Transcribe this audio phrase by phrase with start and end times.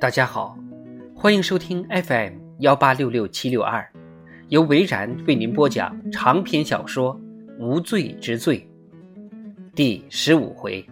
[0.00, 0.56] 大家好，
[1.14, 3.86] 欢迎收听 FM 幺八六六七六二，
[4.48, 7.14] 由维然为您播讲长篇小说
[7.58, 8.66] 《无罪之罪》
[9.74, 10.82] 第十五回。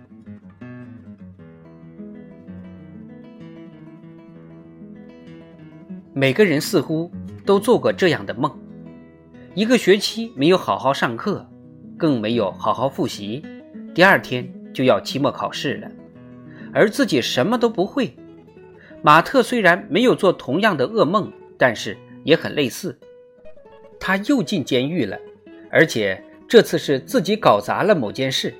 [6.12, 7.11] 每个人似乎
[7.46, 8.54] 都做过这样的梦：
[9.54, 11.48] 一个学期没有好好上课，
[11.96, 13.43] 更没有好好复习，
[13.95, 15.90] 第二天就要期末考试了，
[16.74, 18.14] 而自己什么都不会。
[19.02, 22.98] 马特虽然没有做同样的噩梦，但是也很类似。
[24.01, 25.19] 他又进监狱了，
[25.71, 28.55] 而且这次是自己搞砸了某件事。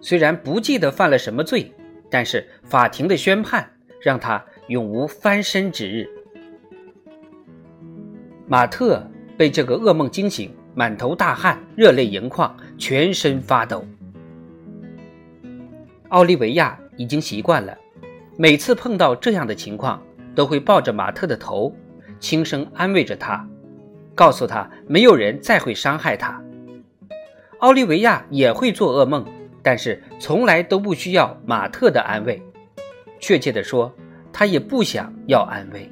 [0.00, 1.72] 虽然不记得犯了什么罪，
[2.10, 3.68] 但是法庭的宣判
[4.00, 6.08] 让他永无翻身之日。
[8.46, 9.04] 马特
[9.36, 13.84] 被这个噩梦惊醒，满头大汗，热泪盈眶，全身发抖。
[16.10, 17.76] 奥利维亚已经习惯了。
[18.38, 20.02] 每次碰到这样的情况，
[20.34, 21.74] 都会抱着马特的头，
[22.20, 23.48] 轻声安慰着他，
[24.14, 26.38] 告诉他没有人再会伤害他。
[27.60, 29.24] 奥利维亚也会做噩梦，
[29.62, 32.42] 但是从来都不需要马特的安慰。
[33.18, 33.90] 确切的说，
[34.30, 35.90] 他也不想要安慰。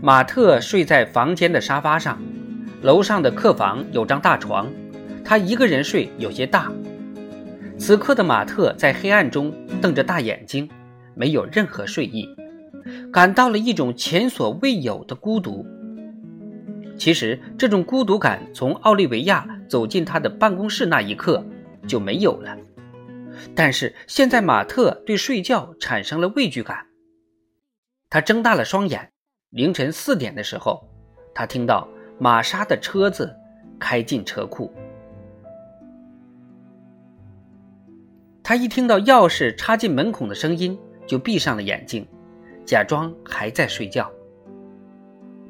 [0.00, 2.18] 马特睡在房间的沙发上，
[2.80, 4.66] 楼上的客房有张大床，
[5.22, 6.72] 他一个人睡有些大。
[7.78, 10.68] 此刻的马特在黑暗中瞪着大眼睛，
[11.14, 12.28] 没有任何睡意，
[13.12, 15.64] 感到了一种前所未有的孤独。
[16.98, 21.44] 其实，这种孤独感从奥利维亚走进他的办公室那一刻
[21.86, 22.56] 就没有了。
[23.54, 26.86] 但是现在，马特对睡觉产生了畏惧感。
[28.10, 29.10] 他睁大了双眼。
[29.50, 30.86] 凌晨四点的时候，
[31.32, 33.34] 他听到玛莎的车子
[33.78, 34.70] 开进车库。
[38.48, 42.08] 他一听到钥匙插进门孔的声音，就闭上了眼睛，
[42.64, 44.10] 假装还在睡觉。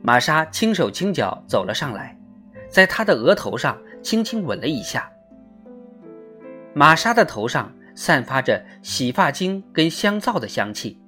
[0.02, 2.18] 玛莎轻手轻脚走了上来，
[2.68, 5.08] 在他的额头上轻轻吻了一下。
[6.74, 11.00] 玛莎的头上散发着洗发精跟香皂的香气，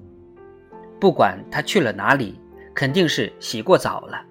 [1.00, 2.38] 不管他去了哪里，
[2.72, 4.24] 肯定是洗过澡了。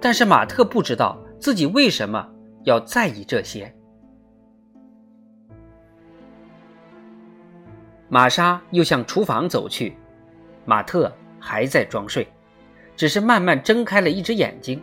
[0.00, 2.26] 但是马特不知道自己为什么
[2.62, 3.70] 要在意这些。
[8.08, 9.96] 玛莎又向厨房走去，
[10.64, 12.28] 马特还在装睡，
[12.96, 14.80] 只是慢慢睁开了一只眼睛。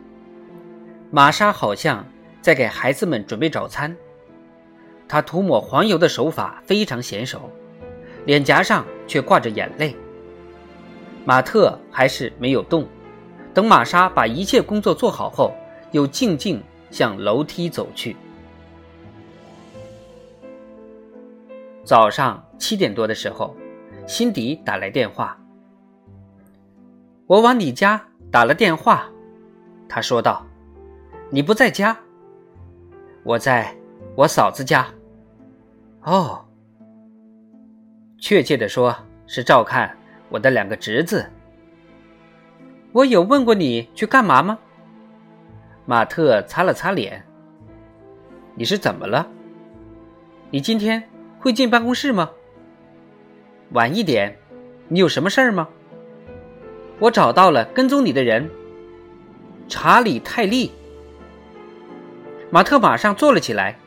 [1.12, 2.06] 玛莎好像
[2.42, 3.96] 在给孩子们准备早餐，
[5.08, 7.50] 她涂抹黄油的手法非常娴熟，
[8.26, 9.96] 脸颊上却挂着眼泪。
[11.24, 12.88] 马特还是没有动，
[13.54, 15.54] 等玛莎把一切工作做好后，
[15.92, 18.16] 又静静向楼梯走去。
[21.84, 23.58] 早上七点多的时候，
[24.06, 25.36] 辛迪打来电话。
[27.26, 28.00] 我往你家
[28.30, 29.10] 打了电话，
[29.90, 30.46] 他说道
[31.32, 31.98] ：“你不在家，
[33.24, 33.76] 我在
[34.16, 34.88] 我嫂子家。”
[36.06, 36.46] 哦，
[38.20, 38.96] 确切的说
[39.26, 39.98] 是照看
[40.30, 41.28] 我的两个侄子。
[42.92, 44.60] 我有问过你去干嘛吗？
[45.88, 47.26] 马特擦了擦脸。
[48.54, 49.28] 你是怎么了？
[50.52, 51.02] 你今天？
[51.40, 52.30] 会进办公室吗？
[53.74, 54.38] 晚一点，
[54.90, 55.68] 你有什么事儿吗？
[57.00, 58.50] 我找到了跟踪你的人，
[59.70, 60.72] 查理·泰利。
[62.50, 63.78] 马特马上坐了起来。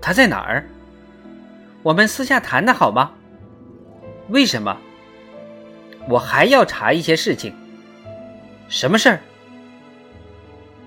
[0.00, 0.66] 他在哪儿？
[1.82, 3.12] 我们私下谈的好吗？
[4.28, 4.74] 为什么？
[6.08, 7.52] 我还要查一些事情。
[8.68, 9.20] 什么事儿？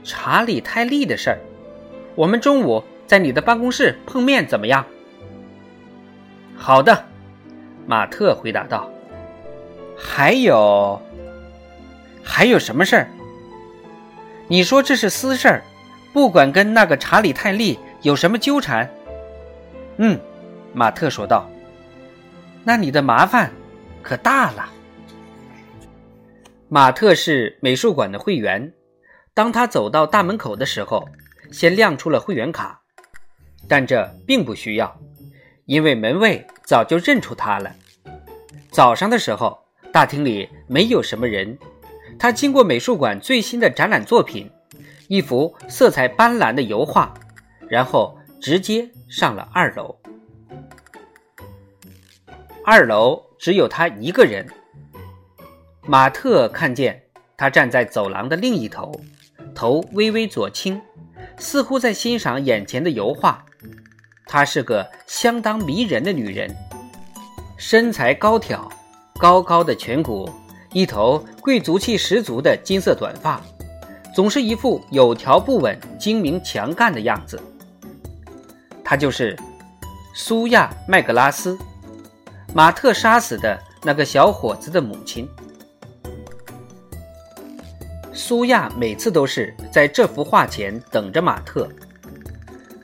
[0.03, 1.37] 查理·泰利的事儿。
[2.15, 4.83] 我们中午在你的办公室碰面，怎么样？
[6.55, 7.05] 好的，
[7.89, 8.87] 马特回答道。
[9.97, 11.01] 还有，
[12.23, 13.09] 还有什么事儿？
[14.47, 15.63] 你说这是私事儿，
[16.13, 18.87] 不管跟那个查理·泰利有什么纠缠。
[19.97, 20.19] 嗯，
[20.71, 21.49] 马特说道。
[22.63, 23.51] 那你的麻烦
[24.03, 24.69] 可大了。
[26.67, 28.71] 马特是美术馆的会员，
[29.33, 31.09] 当他走到大门口的时候，
[31.51, 32.81] 先亮出了会员卡，
[33.67, 34.95] 但这并不需要。
[35.65, 37.71] 因为门卫早就认出他了。
[38.71, 39.59] 早上的时候，
[39.91, 41.57] 大厅里没有什么人。
[42.17, 44.49] 他经过美术馆最新的展览作品，
[45.07, 47.13] 一幅色彩斑斓的油画，
[47.67, 49.95] 然后直接上了二楼。
[52.63, 54.45] 二楼只有他一个人。
[55.87, 57.01] 马特看见
[57.35, 58.91] 他站在走廊的另一头，
[59.55, 60.79] 头微微左倾，
[61.37, 63.43] 似乎在欣赏眼前的油画。
[64.27, 66.55] 她是个相当迷人的女人，
[67.59, 68.71] 身材高挑，
[69.19, 70.31] 高高的颧骨，
[70.71, 73.41] 一头贵族气十足的金色短发，
[74.15, 77.37] 总是一副有条不紊、精明强干的样子。
[78.81, 79.37] 他就是
[80.15, 81.59] 苏亚·麦格拉斯，
[82.53, 85.27] 马特杀死的那个小伙子的母亲。
[88.13, 91.67] 苏亚每次都是在这幅画前等着马特。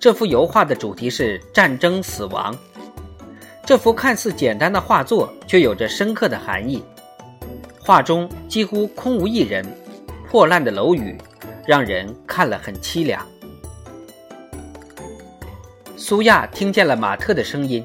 [0.01, 2.53] 这幅油画的主题是战争、死亡。
[3.65, 6.83] 这幅看似简单的画作，却有着深刻的含义。
[7.79, 9.65] 画中几乎空无一人，
[10.27, 11.17] 破烂的楼宇
[11.65, 13.27] 让人看了很凄凉。
[15.97, 17.83] 苏亚听见了马特的声音，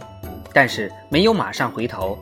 [0.52, 2.18] 但是没有马上回头。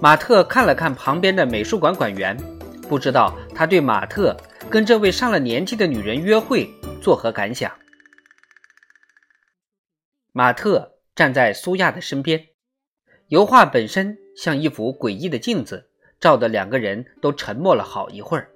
[0.00, 2.36] 马特看了看旁边的美术馆馆员，
[2.88, 4.36] 不知道他对马特
[4.70, 6.70] 跟这位上了年纪的女人约会
[7.00, 7.72] 作何感想。
[10.30, 12.51] 马特站在苏亚的身边。
[13.32, 15.88] 油画本身像一幅诡异的镜子，
[16.20, 18.50] 照得两个人都沉默了好一会儿。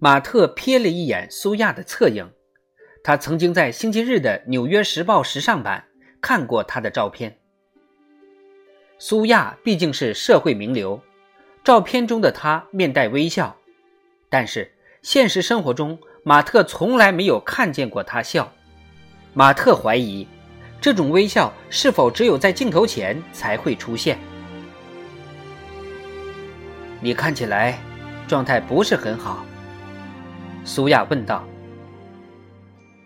[0.00, 2.28] 马特瞥了一眼苏亚的侧影，
[3.04, 5.84] 他曾经在星期日的《纽约时报》时尚版
[6.20, 7.38] 看过他的照片。
[8.98, 11.00] 苏亚毕竟是社会名流，
[11.62, 13.56] 照片中的他面带微笑，
[14.28, 18.52] 但是现实生活中，马特从来没有看见过他笑。
[19.32, 20.26] 马特怀疑。
[20.80, 24.18] 这种微笑是否只有在镜头前才会出现？
[27.00, 27.78] 你看起来
[28.28, 29.44] 状态不是很好，
[30.64, 31.44] 苏亚问道。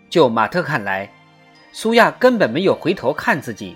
[0.09, 1.11] 就马特看来，
[1.71, 3.75] 苏亚根本没有回头看自己，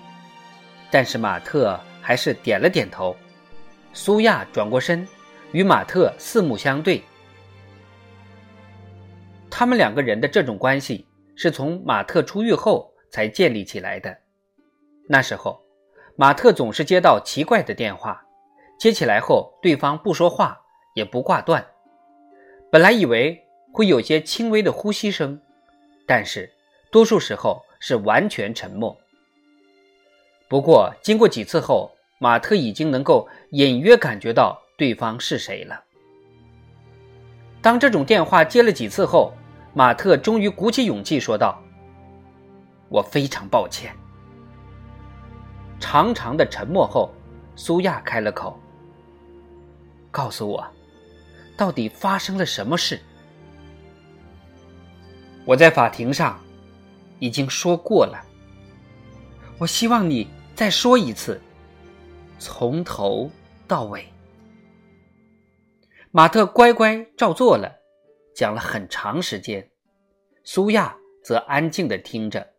[0.90, 3.16] 但是马特还是点了点头。
[3.92, 5.06] 苏亚转过身，
[5.52, 7.02] 与马特四目相对。
[9.50, 12.92] 他们两个人的这种关系是从马特出狱后。
[13.10, 14.16] 才建立起来的。
[15.08, 15.60] 那时候，
[16.16, 18.24] 马特总是接到奇怪的电话，
[18.78, 20.60] 接起来后对方不说话，
[20.94, 21.64] 也不挂断。
[22.70, 23.40] 本来以为
[23.72, 25.40] 会有些轻微的呼吸声，
[26.06, 26.50] 但是
[26.90, 28.96] 多数时候是完全沉默。
[30.48, 35.82] 不过经过几次后，马特已经能够隐约感觉到对方是谁了。
[37.60, 39.32] 当这种电话接了几次后，
[39.74, 41.60] 马特终于鼓起勇气说道。
[42.88, 43.94] 我非常抱歉。
[45.78, 47.12] 长长的沉默后，
[47.54, 48.58] 苏亚开了口
[50.10, 50.66] ：“告诉我，
[51.56, 52.98] 到底发生了什么事？”
[55.44, 56.40] 我在法庭上
[57.18, 58.24] 已经说过了。
[59.58, 61.40] 我希望你再说一次，
[62.38, 63.30] 从头
[63.68, 64.06] 到尾。
[66.10, 67.70] 马特乖乖照做了，
[68.34, 69.70] 讲了很长时间，
[70.44, 72.54] 苏亚则安静的听着。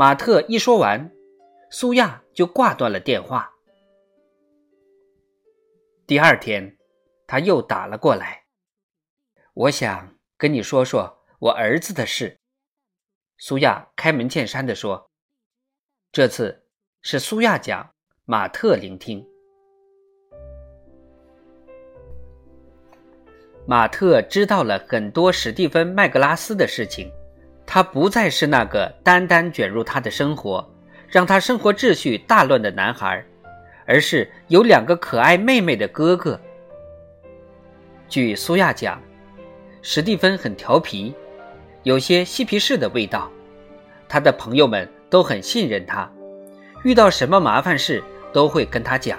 [0.00, 1.12] 马特一说完，
[1.68, 3.52] 苏亚就挂断了电话。
[6.06, 6.78] 第二天，
[7.26, 8.46] 他又打了过来。
[9.52, 12.40] 我想跟你说说我儿子的事。
[13.36, 15.10] 苏亚开门见山的说
[16.10, 16.64] ：“这次
[17.02, 17.92] 是苏亚讲，
[18.24, 19.22] 马特聆听。”
[23.68, 27.12] 马特知道了很多史蒂芬·麦格拉斯的事情。
[27.72, 30.68] 他不再是那个单单卷入他的生活，
[31.06, 33.24] 让他生活秩序大乱的男孩，
[33.86, 36.40] 而是有两个可爱妹妹的哥哥。
[38.08, 39.00] 据苏亚讲，
[39.82, 41.14] 史蒂芬很调皮，
[41.84, 43.30] 有些嬉皮士的味道。
[44.08, 46.10] 他的朋友们都很信任他，
[46.82, 49.16] 遇到什么麻烦事都会跟他讲。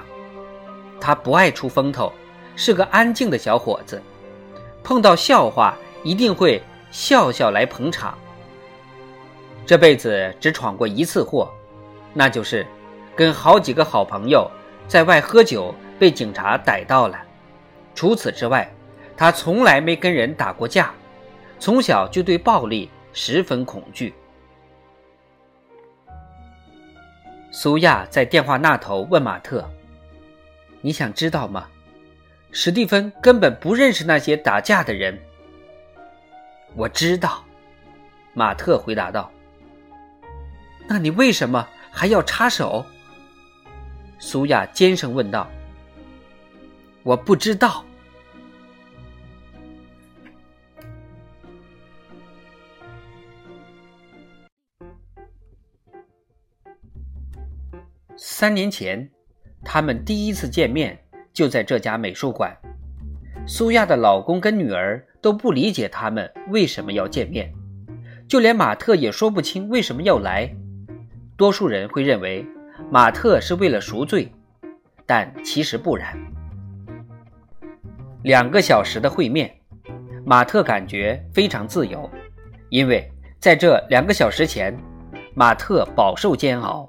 [1.00, 2.12] 他不爱出风头，
[2.58, 4.02] 是个安静的小伙子，
[4.84, 8.18] 碰到笑话一定会笑笑来捧场。
[9.66, 11.52] 这辈子只闯过一次祸，
[12.14, 12.66] 那就是
[13.16, 14.50] 跟好几个好朋友
[14.88, 17.18] 在外喝酒被警察逮到了。
[17.94, 18.70] 除此之外，
[19.16, 20.94] 他从来没跟人打过架，
[21.60, 24.14] 从小就对暴力十分恐惧。
[27.52, 29.70] 苏亚在电话那头问马特
[30.82, 31.68] ：“你想知道吗？
[32.52, 35.18] 史蒂芬根本不认识那些打架的人。
[36.76, 37.44] ”“我知道。”
[38.34, 39.30] 马特回答道。
[40.92, 42.86] 那你为什么还要插手？
[44.20, 45.50] 苏亚尖声问道。
[47.02, 47.86] 我不知道。
[58.18, 59.10] 三年前，
[59.64, 62.54] 他们第一次见面就在这家美术馆。
[63.48, 67.50] 苏亚的老公跟女儿都不理解他们为什么要见面，
[68.28, 70.54] 就连马特也说不清为什么要来。
[71.42, 72.46] 多数人会认为，
[72.92, 74.32] 马特是为了赎罪，
[75.08, 76.16] 但其实不然。
[78.22, 79.52] 两个小时的会面，
[80.24, 82.08] 马特感觉非常自由，
[82.70, 84.78] 因为在这两个小时前，
[85.34, 86.88] 马特饱受煎熬。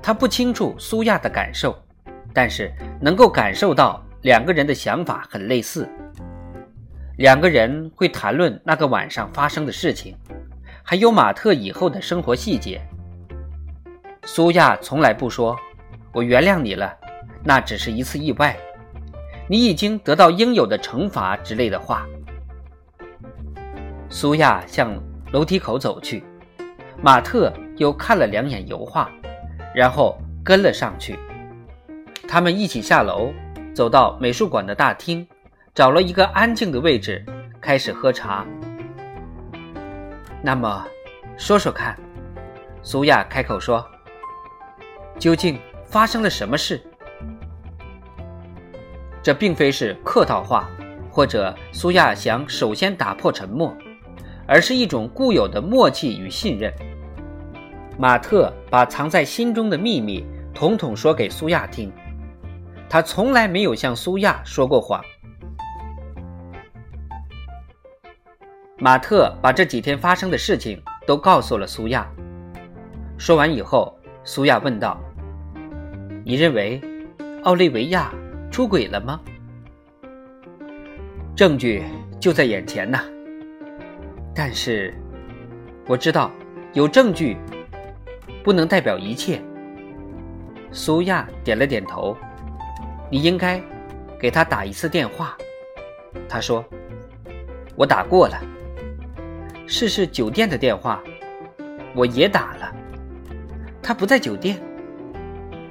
[0.00, 1.76] 他不清楚苏亚的感受，
[2.32, 5.88] 但是能够感受到两个人的想法很类似。
[7.16, 10.16] 两个人会谈论那个晚上发生的事情，
[10.84, 12.80] 还有马特以后的生活细节。
[14.24, 15.56] 苏亚从来不说
[16.12, 16.96] “我原谅你了”，
[17.42, 18.56] 那只是一次意外。
[19.48, 22.06] 你已经得到应有的惩罚之类的话。
[24.08, 24.94] 苏亚向
[25.32, 26.22] 楼梯口走去，
[27.02, 29.10] 马特又看了两眼油画，
[29.74, 31.18] 然后跟了上去。
[32.28, 33.32] 他们一起下楼，
[33.74, 35.26] 走到美术馆的大厅。
[35.74, 37.24] 找了一个安静的位置，
[37.58, 38.46] 开始喝茶。
[40.42, 40.86] 那么，
[41.38, 41.98] 说说看，
[42.82, 43.82] 苏亚开口说
[45.18, 46.82] ：“究竟发生了什么事？”
[49.22, 50.68] 这并非是客套话，
[51.10, 53.72] 或者苏亚想首先打破沉默，
[54.46, 56.72] 而是一种固有的默契与信任。
[57.98, 61.92] 马特把藏在心中的秘密统统说给苏亚听，
[62.88, 65.00] 他从来没有向苏亚说过谎。
[68.78, 72.10] 马特把这几天发生的事情都告诉了苏亚。
[73.16, 75.00] 说完以后，苏亚问道
[76.24, 76.80] ：“你认为
[77.42, 78.12] 奥利维亚
[78.50, 79.20] 出轨了吗？”
[81.34, 81.82] 证据
[82.20, 82.98] 就在眼前呢。
[84.34, 84.94] 但是
[85.86, 86.30] 我知道，
[86.72, 87.36] 有证据
[88.44, 89.42] 不能代表一切。
[90.70, 92.16] 苏亚点了点头。
[93.10, 93.60] 你应该
[94.18, 95.36] 给他打一次电话。
[96.28, 96.64] 他说
[97.76, 98.40] ：“我打过了。”
[99.66, 101.02] 试试酒店的电话，
[101.94, 102.74] 我也打了，
[103.82, 104.60] 他不在酒店，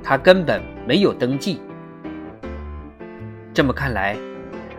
[0.03, 1.62] 他根本没有登记。
[3.53, 4.18] 这么看来，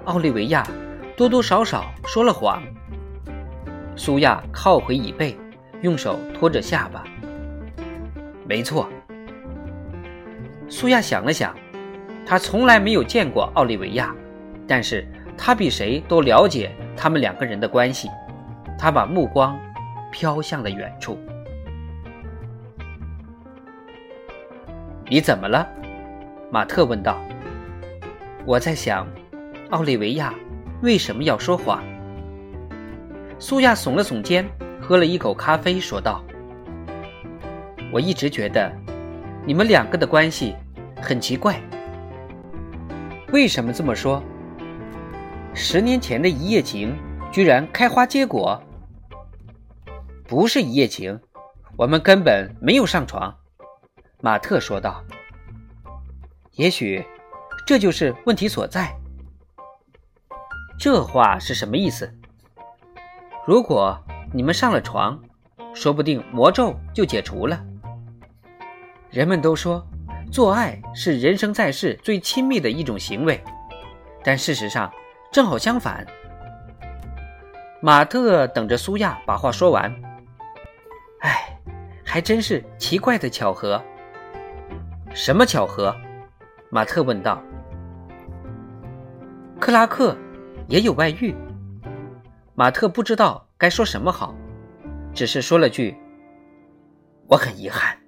[0.05, 0.67] 奥利维亚
[1.17, 2.63] 多多少少说了谎。
[3.97, 5.37] 苏亚靠回椅背，
[5.81, 7.05] 用手托着下巴。
[8.47, 8.89] 没错。
[10.69, 11.55] 苏亚想了想，
[12.27, 14.15] 他从来没有见过奥利维亚，
[14.67, 15.07] 但是
[15.39, 18.09] 他比谁都了解他们两个人的关系。
[18.79, 19.59] 他把目光
[20.11, 21.19] 飘向了远处。
[25.13, 25.69] 你怎么了？
[26.51, 27.21] 马特问道。
[28.47, 29.07] 我在想，
[29.69, 30.33] 奥利维亚
[30.81, 31.85] 为什么要说谎？
[33.39, 34.43] 苏亚耸了耸肩，
[34.81, 36.25] 喝了一口咖啡，说道
[37.93, 38.73] ：“我一直觉得
[39.45, 40.55] 你们两个的关系
[40.99, 41.61] 很奇怪。
[43.35, 44.23] 为什么这么说？
[45.53, 46.97] 十年前的一夜情
[47.31, 48.59] 居然开花结果？”
[50.27, 51.21] 不是一夜情，
[51.77, 53.37] 我们根本没有上床。”
[54.23, 55.03] 马特说道。
[56.55, 57.05] “也许
[57.67, 58.97] 这就是问题所在。”
[60.79, 62.09] 这话是什么意思？
[63.45, 64.01] 如果
[64.33, 65.21] 你们上了床，
[65.75, 67.61] 说不定魔咒就解除了。
[69.11, 69.85] 人们都说
[70.31, 73.43] 做爱是人生在世最亲密的一种行为，
[74.23, 74.89] 但事实上
[75.33, 76.07] 正好相反。
[77.81, 79.93] 马特等着苏亚把话说完。
[81.23, 81.59] 哎，
[82.05, 83.83] 还真是奇怪的巧合。
[85.15, 85.95] 什么巧合？
[86.71, 87.43] 马特问道。
[89.61, 90.17] 克拉克
[90.69, 91.35] 也有外遇。
[92.55, 94.35] 马特不知道该说什么好，
[95.15, 95.97] 只是说了句
[97.29, 97.99] ：“我很遗憾。”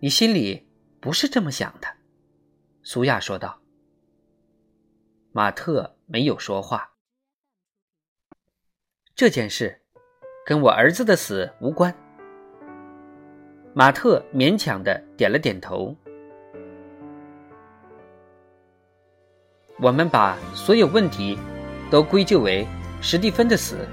[0.00, 0.68] 你心里
[1.00, 1.88] 不是这么想的，
[2.82, 3.60] 苏亚说道。
[5.32, 6.92] 马特没有说话。
[9.14, 9.82] 这件事。
[10.46, 11.94] 跟我儿子的死无关。
[13.78, 15.94] 马特勉强的点了点头。
[19.78, 21.38] 我们把所有问题
[21.88, 22.66] 都归咎为
[23.00, 23.86] 史蒂芬的死，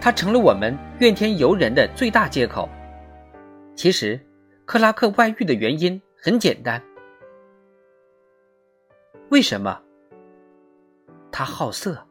[0.00, 2.66] 他成了我们怨天尤人的最大借口。
[3.74, 4.18] 其实，
[4.64, 6.82] 克拉克外遇的原因很简单。
[9.28, 9.78] 为什么？
[11.30, 12.02] 他好色。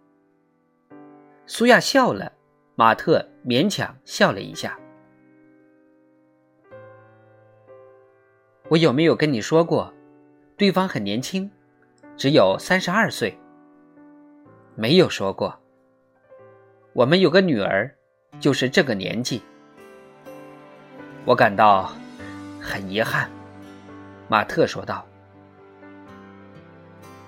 [1.47, 2.31] 苏亚笑了。
[2.75, 4.77] 马特勉强笑了一下。
[8.67, 9.93] 我有没有跟你说过，
[10.57, 11.49] 对方很年轻，
[12.17, 13.37] 只有三十二岁？
[14.73, 15.55] 没有说过。
[16.93, 17.93] 我们有个女儿，
[18.39, 19.39] 就是这个年纪。
[21.25, 21.93] 我感到
[22.59, 23.29] 很遗憾，
[24.27, 25.05] 马特说道。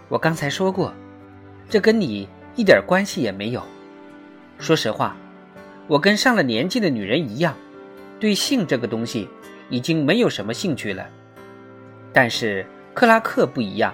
[0.10, 0.92] 我刚才说过，
[1.70, 3.62] 这跟你一点关系也没有。
[4.58, 5.16] 说实话。
[5.88, 7.56] 我跟上了年纪的女人一样，
[8.20, 9.30] 对性这个东西
[9.70, 11.08] 已经没有什么兴趣了。
[12.20, 13.94] 但是克拉克不一样，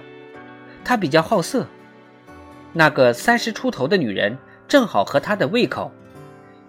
[0.82, 1.66] 他比较好色。
[2.72, 5.92] 那个三十出头的女人正好合他的胃口，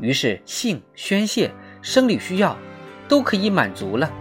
[0.02, 1.50] 于是性、宣泄、
[1.82, 2.58] 生理需要
[3.08, 4.12] 都可以满足了。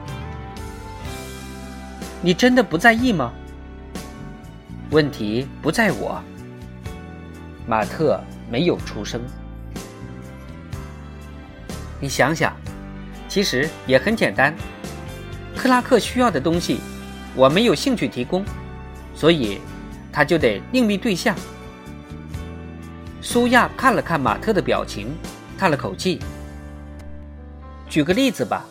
[2.22, 3.32] 你真的不在意吗？
[4.92, 6.22] 问题不在我。
[7.66, 9.20] 马特没有出声。
[12.00, 12.56] 你想想，
[13.26, 14.54] 其实也很简单。
[15.56, 16.78] 克拉克需要的东西，
[17.34, 18.44] 我没有兴趣提供，
[19.14, 19.58] 所以
[20.12, 21.34] 他就得另觅对象。
[23.20, 25.14] 苏亚看了看马特的表情，
[25.58, 26.20] 叹了口气。
[27.88, 28.64] 举个例子吧，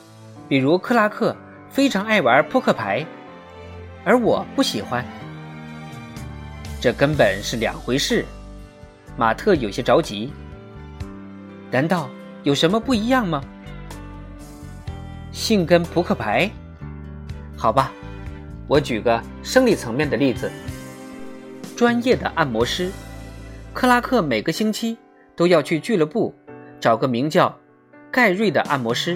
[0.48, 1.36] 比如克拉克
[1.70, 3.06] 非常爱玩扑克牌，
[4.06, 5.04] 而我不喜欢，
[6.80, 8.26] 这根本是两回事。
[9.18, 10.32] 马特有些着急。
[11.72, 12.10] 难道
[12.44, 13.42] 有什么不一样吗？
[15.32, 16.50] 性跟扑克牌？
[17.58, 17.92] 好吧，
[18.74, 20.52] 我举个生理层面的例子。
[21.76, 22.90] 专业的按摩师。
[23.72, 24.98] 克拉克每个星期
[25.36, 26.34] 都要去俱乐部
[26.80, 27.56] 找个名叫
[28.12, 29.16] 盖瑞的按摩师，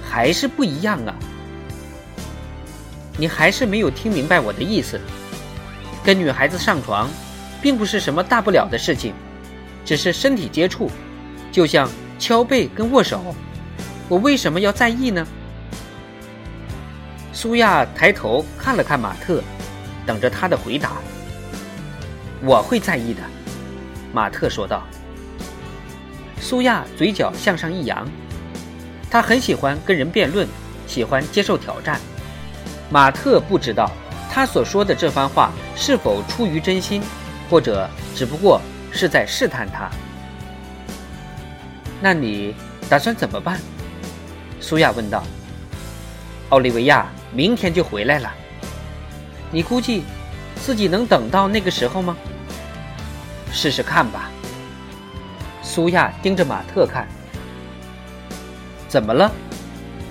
[0.00, 1.14] 还是不一样啊！
[3.18, 5.00] 你还是没有听明白我的意思。
[6.04, 7.08] 跟女孩子上床，
[7.60, 9.12] 并不是什么大不了的事情，
[9.84, 10.88] 只是身体接触，
[11.50, 13.34] 就像敲背跟握手。
[14.08, 15.26] 我为什么要在意呢？
[17.36, 19.42] 苏亚抬头看了看马特，
[20.06, 20.92] 等着他的回答。
[22.42, 23.20] 我会在意的，
[24.10, 24.82] 马特说道。
[26.40, 28.08] 苏亚嘴角向上一扬，
[29.10, 30.48] 他很喜欢跟人辩论，
[30.86, 32.00] 喜欢接受挑战。
[32.88, 33.90] 马特不知道
[34.30, 37.02] 他所说的这番话是否出于真心，
[37.50, 39.90] 或者只不过是在试探他。
[42.00, 42.54] 那你
[42.88, 43.60] 打算怎么办？
[44.58, 45.22] 苏亚问道。
[46.50, 47.06] 奥利维亚
[47.36, 48.32] 明天就回来了，
[49.52, 50.02] 你估计？
[50.54, 52.16] 自己能等到那个时候吗？
[53.52, 54.30] 试试看吧。
[55.62, 57.06] 苏亚盯着马特看。
[58.88, 59.30] 怎么了？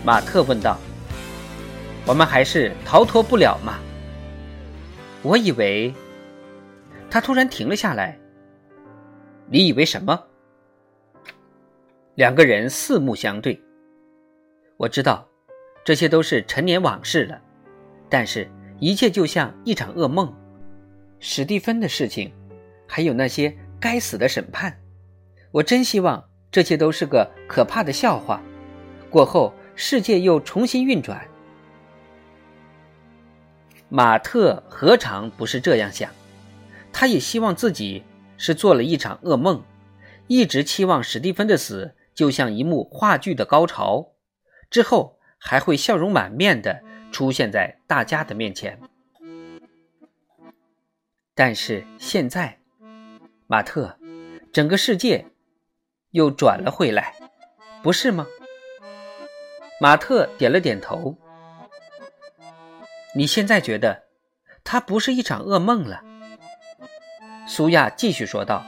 [0.04, 0.78] 马特问道。
[2.06, 3.80] 我们还是逃脱不了嘛。
[5.24, 5.92] 我以为。
[7.10, 8.16] 他突然停了下来。
[9.48, 10.24] 你以为什么？
[12.14, 13.60] 两个人四目相对。
[14.78, 15.28] 我知道，
[15.86, 17.42] 这些都是陈年往事了，
[18.10, 18.52] 但是。
[18.78, 20.36] 一切就像一场噩梦，
[21.22, 22.30] 史蒂芬的事情，
[22.86, 24.78] 还有那些该死的审判，
[25.50, 26.22] 我真希望
[26.52, 28.44] 这些都是个可怕的笑话，
[29.10, 31.26] 过后世界又重新运转。
[33.88, 36.12] 马特何尝不是这样想？
[36.92, 38.04] 他也希望自己
[38.36, 39.64] 是做了一场噩梦，
[40.28, 44.10] 一直期望史蒂芬的死就像一幕话剧的高潮，
[44.70, 46.84] 之后还会笑容满面的。
[47.12, 48.78] 出现在大家的面前，
[51.34, 52.60] 但是现在，
[53.48, 53.98] 马特，
[54.52, 55.26] 整个世界
[56.12, 57.16] 又转了回来，
[57.82, 58.28] 不是吗？
[59.80, 61.16] 马特点了点头。
[63.16, 64.04] 你现在觉得，
[64.66, 66.04] 它不是一场噩梦了？
[67.48, 68.66] 苏亚继续说道，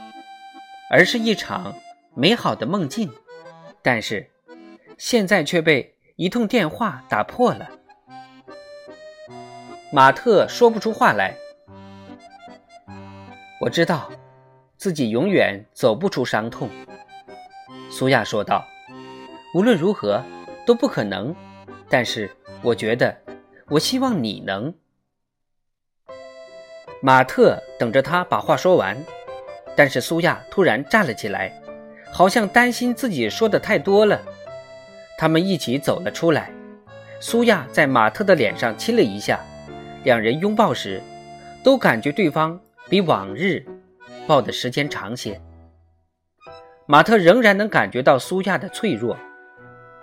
[0.90, 1.74] 而是一场
[2.14, 3.12] 美好的梦境，
[3.82, 4.30] 但是
[4.96, 7.70] 现在却被一通电话打破了。
[9.92, 11.32] 马特说不出话来。
[13.60, 14.10] 我知道，
[14.76, 16.68] 自己永远走不出伤痛。
[17.88, 18.66] 苏亚说道
[19.54, 20.20] ：“无论如何
[20.66, 21.32] 都不可能。
[21.88, 22.28] 但是
[22.62, 23.16] 我觉得，
[23.68, 24.74] 我希望你能。”
[27.00, 28.96] 马特等着他把话说完，
[29.76, 31.52] 但是苏亚突然站了起来，
[32.12, 34.20] 好像担心自己说的太多了。
[35.18, 36.50] 他们一起走了出来。
[37.20, 39.40] 苏亚在马特的脸上亲了一下。
[40.04, 41.02] 两人拥抱时，
[41.64, 43.66] 都感觉对方比往日
[44.28, 45.38] 抱的时间长些。
[46.86, 49.16] 马特仍然能感觉到苏亚的脆弱，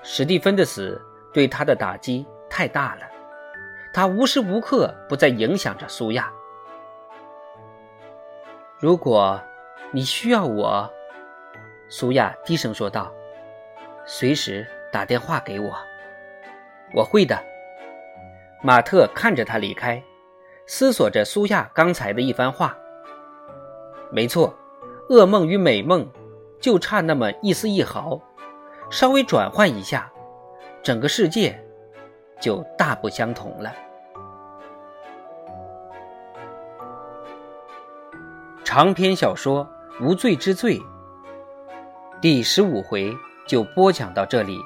[0.04, 1.01] 史蒂芬的死
[1.34, 3.01] 对他的打击太大了，
[3.93, 6.30] 他无时无刻不在影响着苏亚。
[8.78, 9.41] 如果
[9.91, 10.88] 你需要我，
[11.88, 13.12] 苏亚低声说道，
[14.06, 15.75] 随时打电话给我，
[16.93, 17.38] 我会的。
[18.63, 20.01] 马特看着他离开，
[20.67, 22.77] 思索着苏亚刚才的一番话。
[24.10, 24.58] 没错，
[25.10, 26.10] 噩梦与美梦
[26.62, 28.21] 就差那么一丝一毫，
[28.89, 30.10] 稍微转换一下，
[30.81, 31.62] 整个世界
[32.39, 33.73] 就大不相同了。
[38.63, 39.67] 长篇小说
[40.05, 40.79] 《无罪之罪》
[42.21, 43.13] 第十五回
[43.45, 44.58] 就播讲到这里。